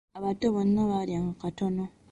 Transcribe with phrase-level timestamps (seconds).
[0.17, 1.83] Abato bonna baalyanga katono.